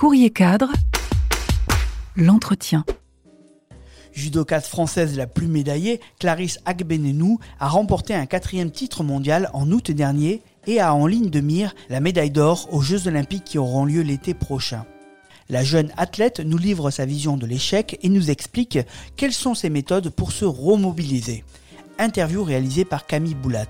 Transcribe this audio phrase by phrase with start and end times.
[0.00, 0.72] Courrier cadre,
[2.16, 2.86] l'entretien.
[4.14, 9.90] Judocate française la plus médaillée, Clarisse Agbenenou a remporté un quatrième titre mondial en août
[9.90, 13.84] dernier et a en ligne de mire la médaille d'or aux Jeux olympiques qui auront
[13.84, 14.86] lieu l'été prochain.
[15.50, 18.78] La jeune athlète nous livre sa vision de l'échec et nous explique
[19.16, 21.44] quelles sont ses méthodes pour se remobiliser.
[21.98, 23.66] Interview réalisée par Camille Boulat.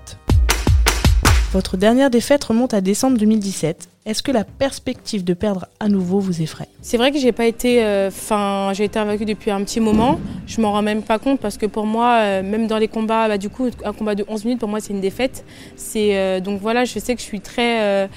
[1.51, 3.90] Votre dernière défaite remonte à décembre 2017.
[4.03, 6.67] Est-ce que la perspective de perdre à nouveau vous effraie?
[6.81, 10.19] C'est vrai que j'ai pas été, enfin, j'ai été invaincue depuis un petit moment.
[10.47, 13.27] Je m'en rends même pas compte parce que pour moi, euh, même dans les combats,
[13.27, 15.45] bah, du coup, un combat de 11 minutes pour moi c'est une défaite.
[15.75, 18.07] C'est euh, donc voilà, je sais que je suis très euh,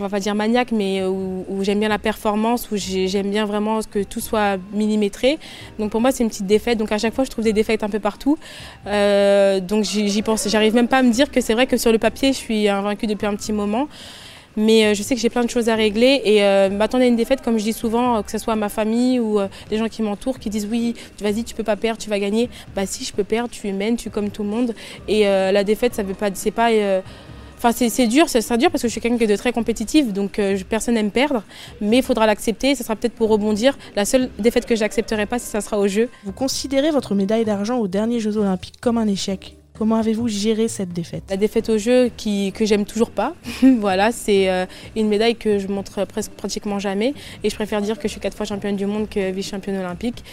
[0.00, 3.80] on va pas dire maniaque, mais où, j'aime bien la performance, où j'aime bien vraiment
[3.82, 5.38] que tout soit millimétré.
[5.78, 6.78] Donc pour moi, c'est une petite défaite.
[6.78, 8.38] Donc à chaque fois, je trouve des défaites un peu partout.
[8.86, 10.48] Euh, donc j'y pense.
[10.48, 12.68] J'arrive même pas à me dire que c'est vrai que sur le papier, je suis
[12.68, 13.88] invaincue depuis un petit moment.
[14.58, 17.06] Mais euh, je sais que j'ai plein de choses à régler et euh, m'attendre à
[17.06, 19.38] une défaite, comme je dis souvent, que ce soit ma famille ou
[19.70, 22.50] les gens qui m'entourent, qui disent oui, vas-y, tu peux pas perdre, tu vas gagner.
[22.76, 24.74] Bah si, je peux perdre, tu es humaine, tu es comme tout le monde.
[25.06, 26.70] Et la défaite, ça veut pas, c'est pas
[27.58, 30.56] Enfin, c'est dur, c'est dur parce que je suis quelqu'un de très compétitif, donc euh,
[30.68, 31.42] personne n'aime perdre,
[31.80, 32.76] mais il faudra l'accepter.
[32.76, 33.76] Ce sera peut-être pour rebondir.
[33.96, 36.08] La seule défaite que j'accepterai pas, ça sera au jeu.
[36.22, 39.57] Vous considérez votre médaille d'argent aux derniers Jeux Olympiques comme un échec?
[39.78, 41.22] Comment avez-vous géré cette défaite?
[41.30, 43.34] La défaite au jeu que j'aime toujours pas.
[43.78, 47.14] voilà, c'est euh, une médaille que je montre presque pratiquement jamais.
[47.44, 50.24] Et je préfère dire que je suis quatre fois championne du monde que vice-championne olympique.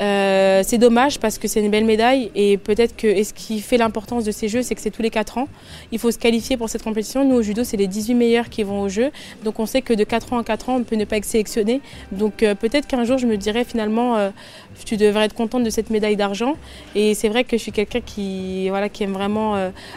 [0.00, 3.60] Euh, c'est dommage parce que c'est une belle médaille et peut-être que et ce qui
[3.60, 5.48] fait l'importance de ces jeux, c'est que c'est tous les 4 ans.
[5.90, 7.24] Il faut se qualifier pour cette compétition.
[7.24, 9.10] Nous au judo, c'est les 18 meilleurs qui vont au jeu.
[9.44, 11.24] Donc on sait que de 4 ans en 4 ans, on peut ne pas être
[11.24, 11.80] sélectionné.
[12.12, 14.30] Donc euh, peut-être qu'un jour, je me dirais finalement, euh,
[14.84, 16.54] tu devrais être contente de cette médaille d'argent.
[16.94, 19.56] Et c'est vrai que je suis quelqu'un qui, voilà, qui aime vraiment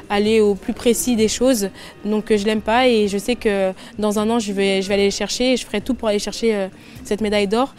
[0.10, 1.70] aller au plus précis des choses.
[2.06, 4.96] Donc je l'aime pas et je sais que dans un an, je vais, je vais
[4.96, 6.70] aller chercher et je ferai tout pour aller chercher
[7.04, 7.76] cette médaille d'or.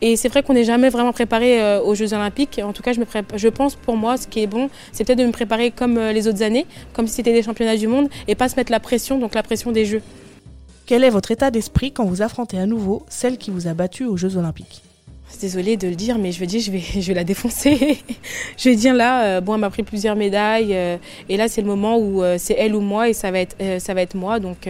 [0.00, 2.60] Et c'est vrai qu'on n'est jamais vraiment préparé euh, aux Jeux Olympiques.
[2.62, 3.06] En tout cas, je, me
[3.36, 6.12] je pense pour moi, ce qui est bon, c'est peut-être de me préparer comme euh,
[6.12, 8.80] les autres années, comme si c'était des championnats du monde, et pas se mettre la
[8.80, 10.02] pression, donc la pression des Jeux.
[10.86, 14.04] Quel est votre état d'esprit quand vous affrontez à nouveau celle qui vous a battu
[14.04, 14.82] aux Jeux Olympiques?
[15.40, 17.98] Désolée de le dire, mais je veux dire, je vais, je vais la défoncer.
[18.56, 20.76] je vais dire là, euh, bon, elle m'a pris plusieurs médailles,
[21.28, 23.94] et là, c'est le moment où c'est elle ou moi, et ça va être, ça
[23.94, 24.68] va être moi, donc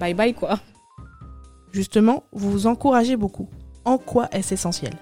[0.00, 0.58] bye bye quoi.
[1.72, 3.48] Justement, vous vous encouragez beaucoup
[3.84, 4.92] en quoi est-ce essentiel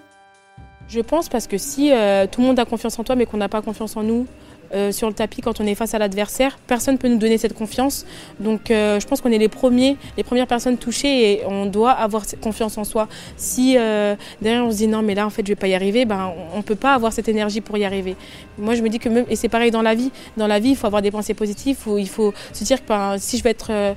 [0.89, 3.37] Je pense parce que si euh, tout le monde a confiance en toi mais qu'on
[3.37, 4.27] n'a pas confiance en nous,
[4.75, 6.59] euh, sur le tapis quand on est face à l'adversaire.
[6.67, 8.07] Personne ne peut nous donner cette confiance.
[8.41, 11.91] Donc euh, je pense qu'on est les premiers, les premières personnes touchées et on doit
[11.91, 13.07] avoir cette confiance en soi.
[13.37, 16.07] Si derrière on se dit non mais là en fait je vais pas y arriver,
[16.07, 18.17] ben on peut pas avoir cette énergie pour y arriver.
[18.57, 20.11] Moi je me dis que même et c'est pareil dans la vie.
[20.39, 21.77] Dans la vie il faut avoir des pensées positives.
[21.99, 23.95] Il faut, se dire que ben, si je vais être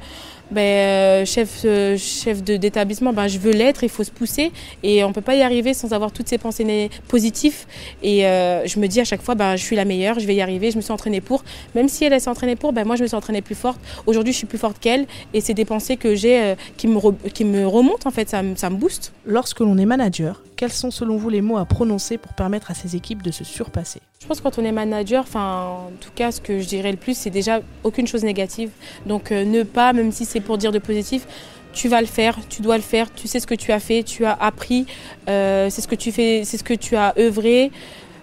[0.51, 4.51] ben, euh, chef, euh, chef d'établissement, ben, je veux l'être, il faut se pousser
[4.83, 7.65] et on ne peut pas y arriver sans avoir toutes ces pensées positives.
[8.03, 10.35] Et euh, je me dis à chaque fois, ben, je suis la meilleure, je vais
[10.35, 11.43] y arriver, je me suis entraînée pour.
[11.73, 13.79] Même si elle, s'est entraînée pour, ben, moi je me suis entraînée plus forte.
[14.05, 17.45] Aujourd'hui, je suis plus forte qu'elle et c'est des pensées que j'ai qui, me qui
[17.45, 19.13] me remontent en fait, ça, ça me booste.
[19.25, 22.73] Lorsque l'on est manager, quels sont selon vous les mots à prononcer pour permettre à
[22.73, 26.31] ces équipes de se surpasser Je pense que quand on est manager, en tout cas,
[26.31, 28.69] ce que je dirais le plus, c'est déjà aucune chose négative.
[29.05, 31.27] Donc euh, ne pas, même si c'est pour dire de positif,
[31.73, 34.03] tu vas le faire, tu dois le faire, tu sais ce que tu as fait,
[34.03, 34.85] tu as appris,
[35.27, 37.71] euh, c'est ce que tu fais, c'est ce que tu as œuvré,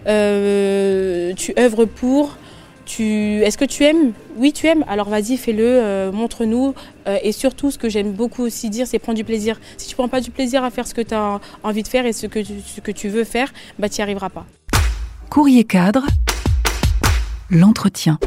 [0.06, 2.37] euh, tu œuvres pour.
[3.00, 4.12] Est-ce que tu aimes?
[4.36, 4.84] Oui, tu aimes.
[4.88, 6.75] Alors vas-y, fais-le, euh, montre-nous.
[7.06, 9.60] Euh, et surtout, ce que j'aime beaucoup aussi dire, c'est prendre du plaisir.
[9.76, 12.06] Si tu prends pas du plaisir à faire ce que tu as envie de faire
[12.06, 14.47] et ce que tu, veux faire, bah, tu n'y arriveras pas.
[15.31, 16.06] Courrier cadre,
[17.50, 18.19] l'entretien.